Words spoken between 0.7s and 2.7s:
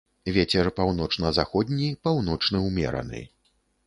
паўночна-заходні, паўночны